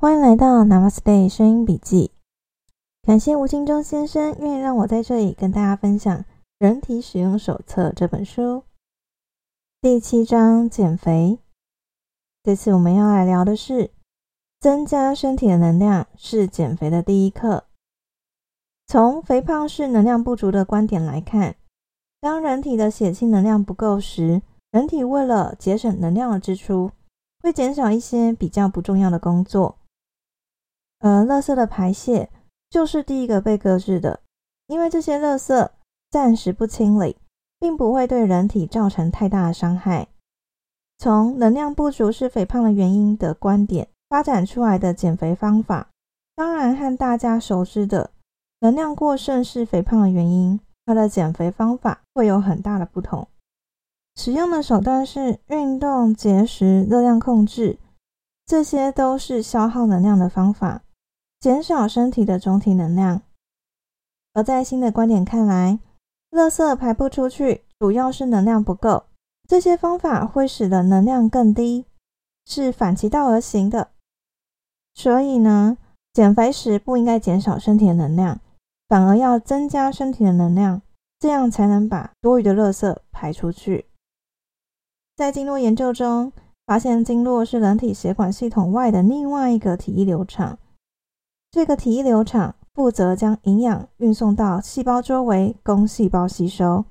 [0.00, 2.12] 欢迎来到 Namaste 声音笔记。
[3.02, 6.16] 感谢吴清忠先生愿意让我在这里跟大家分享
[6.60, 8.62] 《人体使用手册》这本书。
[9.80, 11.40] 第七章减肥。
[12.44, 13.90] 这次我们要来聊的是
[14.60, 17.64] 增加身体的能量是减肥的第一课。
[18.86, 21.56] 从肥胖是能量不足的观点来看，
[22.20, 26.92] 当人体的血清能量不够时，人体为了节省能量的支出，
[27.42, 29.77] 会减少一些比较不重要的工作。
[31.00, 32.28] 而垃圾的排泄
[32.70, 34.20] 就是第一个被搁置的，
[34.66, 35.68] 因为这些垃圾
[36.10, 37.16] 暂时不清理，
[37.58, 40.08] 并不会对人体造成太大的伤害。
[40.98, 45.88] 从能量不足是肥胖的原因的观点发展出来的减肥方法，
[46.34, 48.10] 当然和大家熟知的
[48.60, 53.28] 能量过剩是肥胖的原因，它的减肥方法会有很大的不同。
[54.16, 57.78] 使用的手段是运动、节食、热量控制，
[58.46, 60.82] 这些都是消耗能量的方法。
[61.40, 63.22] 减少身体的总体能量，
[64.34, 65.78] 而在新的观点看来，
[66.32, 69.04] 垃圾排不出去，主要是能量不够。
[69.46, 71.84] 这些方法会使得能量更低，
[72.44, 73.92] 是反其道而行的。
[74.94, 75.78] 所以呢，
[76.12, 78.40] 减肥时不应该减少身体的能量，
[78.88, 80.82] 反而要增加身体的能量，
[81.20, 83.86] 这样才能把多余的垃圾排出去。
[85.14, 86.32] 在经络研究中，
[86.66, 90.58] 发现经络是人体血管系统外的另外一个体液流场。
[91.50, 96.84] 这个体液流场负责将营养运送到细胞周围，供细胞吸收，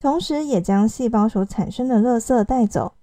[0.00, 2.94] 同时也将细胞所产生的垃圾带走。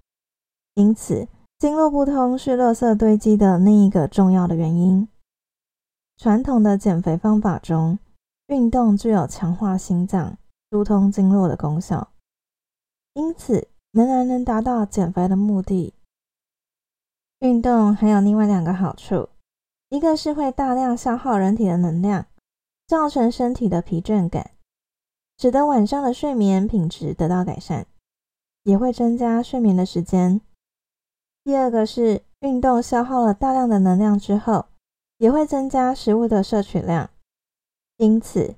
[0.76, 5.08] 因此，经络不通是垃圾堆积的另一个重要的原因。
[6.18, 7.98] 传统的减肥方法中，
[8.48, 10.38] 运动具有强化心脏、
[10.70, 12.12] 疏通经络的功效，
[13.14, 15.94] 因此仍然能达到减肥的目的。
[17.40, 19.30] 运动还有另外两个好处。
[19.90, 22.28] 一个是会大量消耗人体的能量，
[22.88, 24.52] 造成身体的疲倦感，
[25.38, 27.88] 使得晚上的睡眠品质得到改善，
[28.64, 30.42] 也会增加睡眠的时间。
[31.44, 34.66] 第二个是运动消耗了大量的能量之后，
[35.18, 37.10] 也会增加食物的摄取量，
[37.98, 38.56] 因此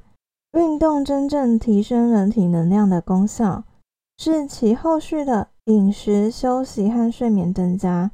[0.52, 3.64] 运动真正提升人体能量的功效，
[4.18, 8.12] 是其后续的饮食、休息和睡眠增加。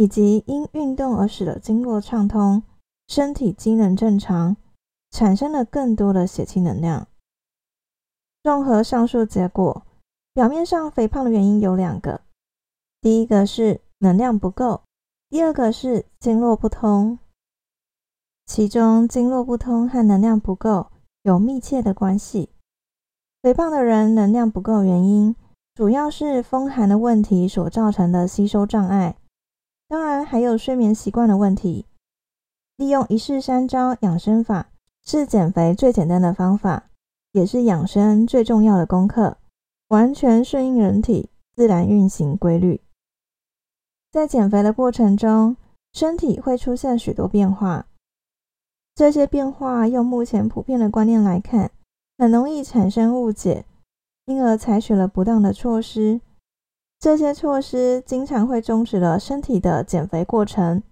[0.00, 2.62] 以及因运动而使得经络畅通、
[3.06, 4.56] 身体机能正常，
[5.10, 7.06] 产生了更多的血气能量。
[8.42, 9.82] 综合上述结果，
[10.32, 12.22] 表面上肥胖的原因有两个：
[13.02, 14.80] 第一个是能量不够，
[15.28, 17.18] 第二个是经络不通。
[18.46, 20.86] 其中，经络不通和能量不够
[21.24, 22.48] 有密切的关系。
[23.42, 25.36] 肥胖的人能量不够，原因
[25.74, 29.16] 主要是风寒的问题所造成的吸收障碍。
[29.90, 31.84] 当然，还有睡眠习惯的问题。
[32.76, 34.70] 利用一式三招养生法
[35.04, 36.84] 是减肥最简单的方法，
[37.32, 39.38] 也是养生最重要的功课。
[39.88, 42.80] 完全顺应人体自然运行规律。
[44.12, 45.56] 在减肥的过程中，
[45.92, 47.86] 身体会出现许多变化。
[48.94, 51.72] 这些变化用目前普遍的观念来看，
[52.16, 53.66] 很容易产生误解，
[54.26, 56.20] 因而采取了不当的措施。
[57.00, 60.82] 这些措施经常会终止了身体的减肥过程，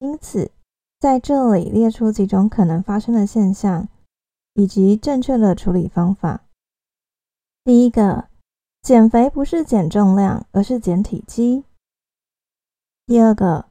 [0.00, 0.50] 因此
[0.98, 3.88] 在这里列出几种可能发生的现象，
[4.52, 6.42] 以及正确的处理方法。
[7.64, 8.28] 第一个，
[8.82, 11.64] 减肥不是减重量，而是减体积。
[13.06, 13.70] 第二个，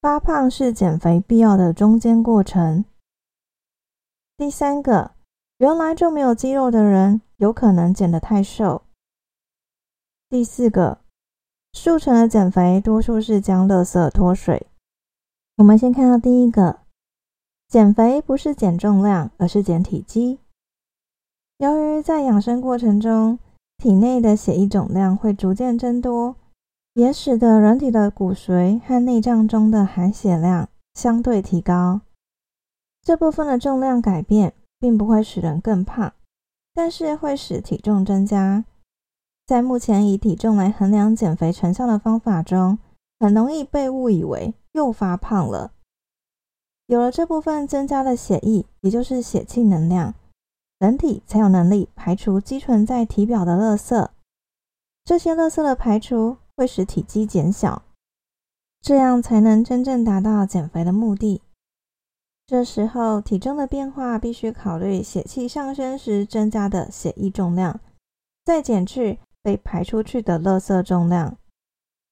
[0.00, 2.86] 发胖是减肥必要的中间过程。
[4.38, 5.10] 第三个，
[5.58, 8.82] 原来就没有肌肉的人，有可能减得太瘦。
[10.34, 10.98] 第四个，
[11.74, 14.66] 速成的减肥多数是将垃圾脱水。
[15.58, 16.80] 我们先看到第一个，
[17.68, 20.40] 减肥不是减重量，而是减体积。
[21.58, 23.38] 由于在养生过程中，
[23.78, 26.34] 体内的血液总量会逐渐增多，
[26.94, 32.00] 也使得人体的骨髓和内脏中的含血量相对提高。
[33.02, 36.12] 这部分的重量改变并不会使人更胖，
[36.74, 38.64] 但是会使体重增加。
[39.46, 42.78] 在目前以体重来衡量减肥成效的方法中，
[43.20, 45.72] 很容易被误以为又发胖了。
[46.86, 50.14] 有了这部分增加的血液，也就是血气能量，
[50.78, 54.08] 人体才有能力排除积存在体表的垃圾。
[55.04, 57.82] 这些垃圾的排除会使体积减小，
[58.80, 61.42] 这样才能真正达到减肥的目的。
[62.46, 67.80] 这时候体重的变化必须考虑血气上升时增加的血液重量，
[68.44, 69.18] 再减去。
[69.44, 71.36] 被排出去的垃圾重量，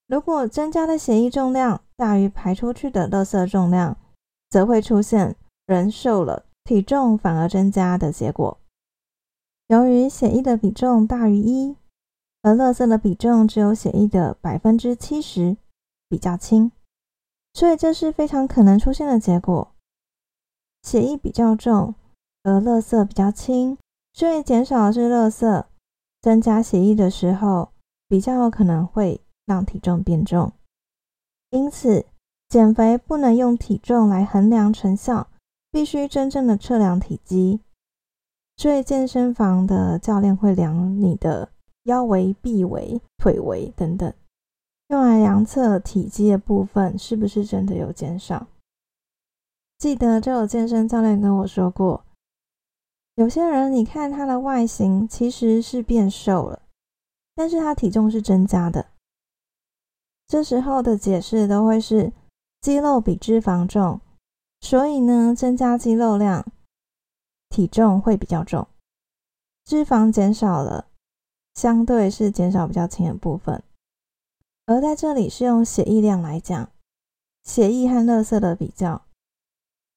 [0.07, 3.97] 如果增加的血液重量大于排出去的垃圾重量，
[4.51, 5.35] 则会出现
[5.67, 8.59] 人瘦了，体重反而增加的结果。
[9.69, 11.75] 由于血液的比重大于一，
[12.43, 15.57] 而垃圾的比重只有血液的百分之七十，
[16.11, 16.71] 比较轻，
[17.55, 19.73] 所以这是非常可能出现的结果。
[20.83, 21.95] 血液比较重，
[22.43, 23.79] 而垃圾比较轻，
[24.13, 25.65] 所以减少的是垃圾，
[26.23, 27.73] 增加血液的时候，
[28.09, 30.53] 比较有可能会让体重变重。
[31.51, 32.07] 因此，
[32.49, 35.29] 减肥不能用体重来衡量成效，
[35.71, 37.61] 必须真正的测量体积。
[38.57, 41.51] 所以健身房的教练会量你的
[41.85, 44.15] 腰围、臂围、腿围等等，
[44.89, 48.47] 用来量测体积的部分是不是真的有减少。
[49.79, 52.05] 记得就有健身教练跟我说过，
[53.15, 56.63] 有些人你看他的外形其实是变瘦了，
[57.35, 58.87] 但是他体重是增加的。
[60.27, 62.13] 这时候的解释都会是
[62.63, 64.01] 肌肉比脂肪重，
[64.61, 66.47] 所以呢增加肌肉量。
[67.51, 68.67] 体重会比较重，
[69.63, 70.87] 脂肪减少了，
[71.55, 73.63] 相对是减少比较轻的部分。
[74.65, 76.71] 而在这里是用血液量来讲，
[77.45, 79.03] 血液和垃圾的比较，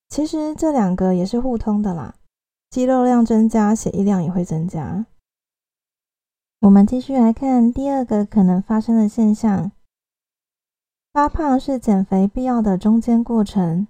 [0.10, 2.16] 其实这两个也是互通的啦。
[2.76, 5.06] 肌肉量增加，血液量也会增加。
[6.60, 9.72] 我们继续来看第二个可能发生的现象：
[11.14, 13.88] 发胖是减肥必要的中间过程。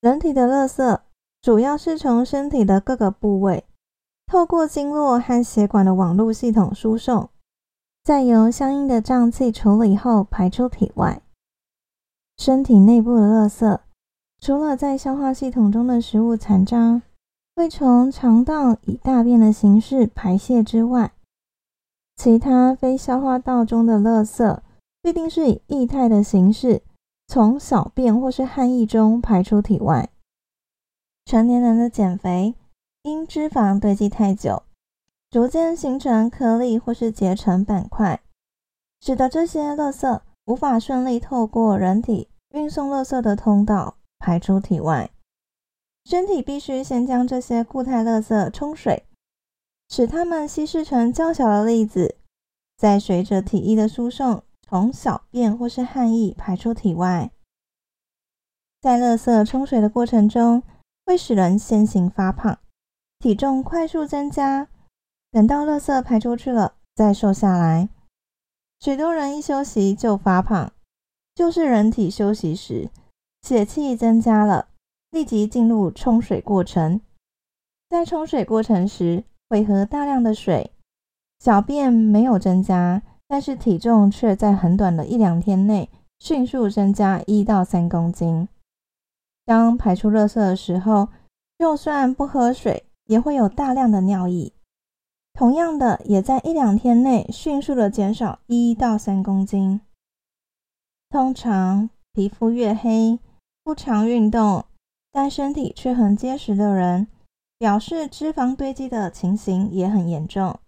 [0.00, 0.98] 人体的垃圾。
[1.40, 3.64] 主要是从身体的各个部位，
[4.26, 7.30] 透过经络和血管的网络系统输送，
[8.02, 11.22] 再由相应的脏器处理后排出体外。
[12.36, 13.78] 身体内部的垃圾，
[14.40, 17.00] 除了在消化系统中的食物残渣
[17.58, 21.10] 会从肠道以大便的形式排泄之外，
[22.14, 24.60] 其他非消化道中的垃圾
[25.02, 26.82] 必定是以液态的形式
[27.26, 30.08] 从小便或是汗液中排出体外。
[31.24, 32.54] 成年人的减肥，
[33.02, 34.62] 因脂肪堆积太久，
[35.28, 38.20] 逐渐形成颗粒或是结成板块，
[39.00, 45.10] 使得这些垃圾无法顺利透过人体运送垃圾的通道排出体外。
[46.08, 49.04] 身体必须先将这些固态垃圾冲水，
[49.90, 52.16] 使它们稀释成较小的粒子，
[52.78, 57.30] 再随着体液的输送，从小便或是汗液排出体外。
[58.80, 60.62] 在垃圾冲水的过程中，
[61.04, 62.58] 会使人先行发胖，
[63.18, 64.68] 体重快速增加，
[65.30, 67.90] 等到垃圾排出去了再瘦下来。
[68.80, 70.72] 许多人一休息就发胖，
[71.34, 72.88] 就是人体休息时
[73.42, 74.68] 血气增加了，
[75.10, 77.00] 立即进入冲水过程。
[77.88, 80.72] 在冲水过程时会喝大量的水，
[81.38, 85.88] 小便没有增加，但是体重却在很短的一两天内
[86.18, 88.48] 迅速增加一到三公斤。
[89.46, 91.08] 当排出垃圾的时候，
[91.58, 94.52] 就算不喝水，也会有大量的尿液。
[95.32, 99.80] 同样的，也在一两天内迅速的减少一到三公斤。
[101.08, 103.18] 通常，皮肤越黑、
[103.64, 104.66] 不常运动，
[105.12, 107.08] 但身体却很结实的人，
[107.58, 110.58] 表示脂肪堆积的情形也很严重。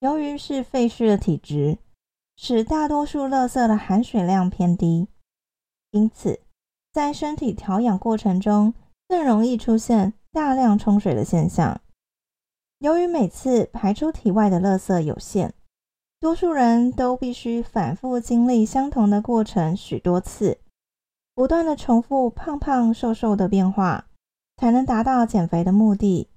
[0.00, 1.78] 由于是废墟的体质，
[2.36, 5.08] 使大多数垃圾的含水量偏低，
[5.90, 6.40] 因此。
[6.92, 8.74] 在身体调养过程中，
[9.08, 11.80] 更容易出现大量冲水的现象。
[12.80, 15.54] 由于每次排出体外的垃圾有限，
[16.20, 20.58] 多数人都必须反复经历相同的过程许多次，
[21.34, 24.06] 不断的重复胖胖瘦瘦的变化，
[24.56, 26.28] 才能达到减肥的目的。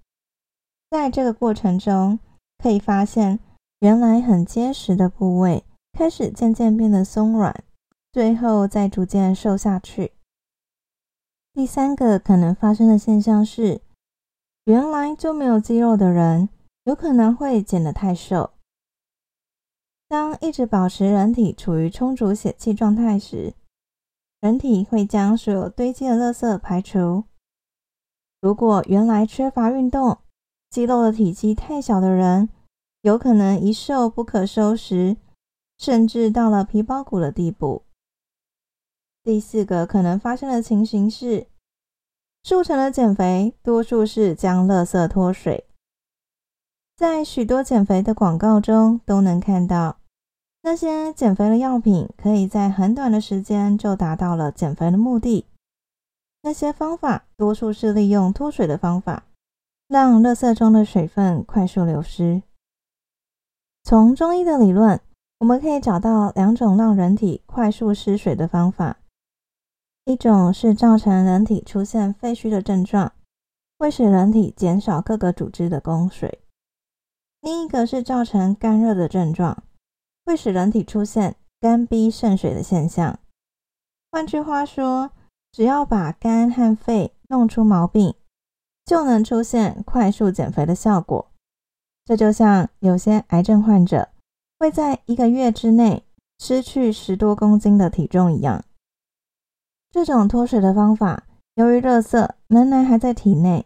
[0.89, 2.19] 在这个过程中，
[2.57, 3.39] 可以发现
[3.79, 7.63] 原来很结实的部位开始渐渐变得松软，
[8.13, 10.13] 最后再逐渐瘦下去。
[11.53, 13.81] 第三个可能发生的现象是，
[14.65, 16.49] 原来就没有肌肉的人，
[16.85, 18.51] 有可能会减得太瘦。
[20.07, 23.53] 当一直保持人体处于充足血气状态时，
[24.41, 27.23] 人体会将所有堆积的垃圾排除。
[28.41, 30.19] 如果原来缺乏运动，
[30.69, 32.49] 肌肉的体积太小的人，
[33.01, 35.17] 有可能一瘦不可收拾，
[35.77, 37.83] 甚至到了皮包骨的地步。
[39.23, 41.47] 第四个可能发生的情形是，
[42.43, 45.65] 速成的减肥多数是将垃圾脱水。
[46.95, 49.99] 在许多减肥的广告中都能看到，
[50.65, 55.45] 那些减肥的药品可以在很短的时间就达到了减肥的目的。
[56.41, 59.25] 那些方法多数是利用脱水的方法，
[59.87, 62.41] 让垃圾中的水分快速流失。
[63.83, 64.99] 从中医的理论，
[65.37, 68.97] 我们可以找到两种让人体快速失水的方法：
[70.05, 73.13] 一种是造成人体出现废墟的症状，
[73.77, 76.39] 会使人体减少各个组织的供水；
[77.41, 79.63] 另一个是造成干热的症状，
[80.25, 83.19] 会使人体出现干逼肾水的现象。
[84.11, 85.11] 换句话说，
[85.51, 88.15] 只要把肝和肺弄出毛病，
[88.85, 91.31] 就能出现快速减肥的效果。
[92.03, 94.09] 这就像有些癌症患者。
[94.57, 96.05] 会在一个月之内
[96.39, 98.63] 失去十多公斤的体重一样。
[99.91, 103.65] 这种脱水的方法，由于热色仍然还在体内，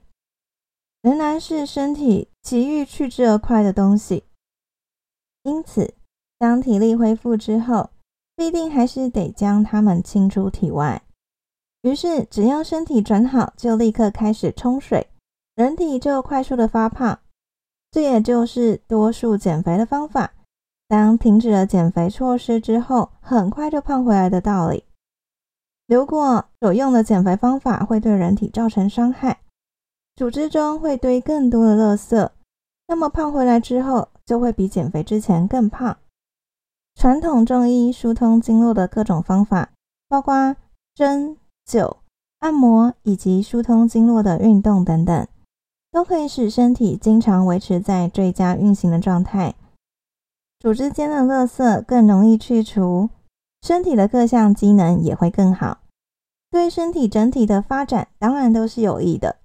[1.03, 4.23] 仍然是身体急于去之而快的东西，
[5.43, 5.93] 因此
[6.39, 7.89] 当体力恢复之后，
[8.35, 11.03] 必定还是得将它们清出体外。
[11.81, 15.07] 于是，只要身体转好，就立刻开始冲水，
[15.55, 17.19] 人体就快速的发胖。
[17.91, 20.31] 这也就是多数减肥的方法。
[20.87, 24.85] 当停止了减肥措施之后，很快就胖回来的道理。
[25.87, 29.39] 如果所用的减肥方法会对人体造成伤害，
[30.15, 32.29] 组织中会堆更多的垃圾，
[32.87, 35.97] 那么胖回来之后就会比减肥之前更胖。
[36.99, 39.71] 传统中医疏通经络的各种方法，
[40.09, 40.57] 包括
[40.93, 41.95] 针灸、
[42.39, 45.25] 按摩以及疏通经络的运动等等，
[45.93, 49.55] 都可以使身体经常维持在最佳运行的状态。
[50.59, 53.09] 组织间的垃圾更容易去除，
[53.61, 55.79] 身体的各项机能也会更好，
[56.51, 59.37] 对身体整体的发展当然都是有益的，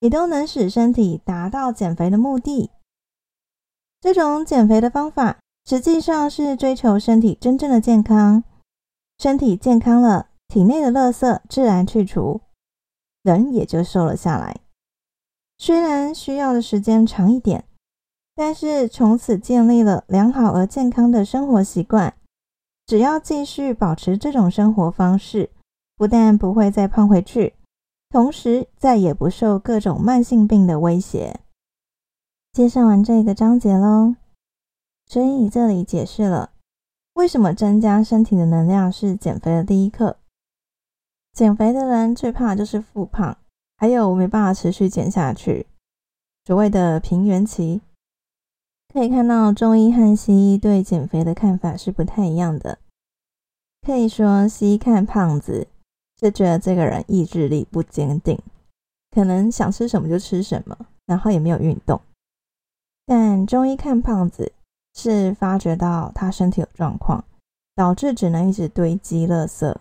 [0.00, 2.70] 也都能使身体达到减肥的目的。
[4.00, 8.44] 这种减肥的方法实际上是追求身体真正的健康，
[9.18, 12.40] 身体健康了，体内的垃圾自然去除，
[13.22, 14.56] 人也就瘦了下来。
[15.58, 17.64] 虽然需要的时间长一点。
[18.36, 22.14] 但是从此建立了良好而健康的生活习惯，
[22.86, 25.50] 只要继续保持这种生活方式，
[25.94, 27.54] 不但不会再胖回去，
[28.08, 31.38] 同时再也不受各种慢性病的威胁。
[32.54, 34.14] 介绍完这个章节喽，
[35.10, 36.52] 所以这里解释了
[37.14, 40.18] 为什么增加身体的能量是减肥的第一课。
[41.32, 43.36] 减肥的人最怕就是复胖，
[43.76, 45.66] 还有没办法持续减下去，
[46.44, 47.80] 所谓的平原期。
[48.94, 52.78] 可以看到，中医和西医对减肥的看法是不太一样的。
[53.82, 55.66] 可以说，西医看胖子
[56.20, 58.38] 是觉得这个人意志力不坚定，
[59.10, 62.00] 可能想吃什么就吃什么，然后也没有运动。
[63.04, 64.52] 但中医看胖子
[64.94, 67.24] 是发觉到他身体有状况，
[67.74, 69.74] 导致只能一直堆积垃圾，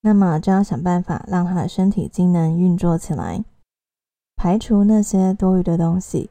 [0.00, 3.44] 那么就要想办法让他的身体机能运作起来，
[4.36, 6.30] 排除那些多余的东西。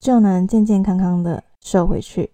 [0.00, 2.30] 就能健健康康的瘦回去。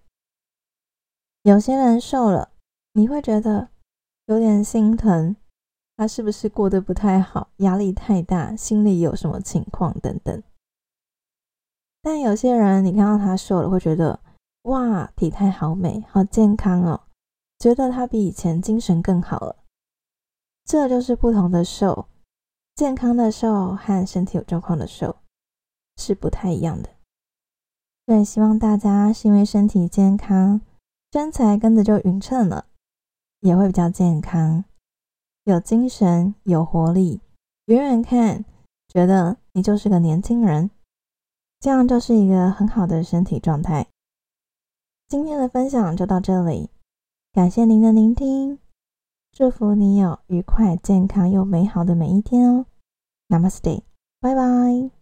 [1.44, 2.50] 有些人瘦了，
[2.92, 3.70] 你会觉得
[4.26, 5.34] 有点心疼，
[5.96, 10.42] 他是不是过得不太好，压力太大，心里有什么情况等等。
[12.02, 14.20] 但有些人，你看到他瘦了，会觉得
[14.64, 17.02] 哇，体态好美，好健康哦，
[17.58, 19.56] 觉得他比以前精神更好了。
[20.64, 22.08] 这就是不同的瘦，
[22.74, 25.16] 健康的瘦和身体有状况的瘦
[25.98, 26.88] 是不太一样的。
[28.06, 30.62] 对，希望大家是因为身体健康，
[31.12, 32.64] 身材跟着就匀称了，
[33.40, 34.64] 也会比较健康，
[35.44, 37.20] 有精神、有活力，
[37.66, 38.46] 远远看
[38.88, 40.70] 觉得你就是个年轻人，
[41.60, 43.86] 这样就是一个很好的身体状态。
[45.14, 46.70] 今天的分享就到这里，
[47.32, 48.58] 感谢您的聆听，
[49.30, 52.66] 祝福你有愉快、健康又美好的每一天哦。
[53.28, 53.82] Namaste，
[54.20, 54.93] 拜拜。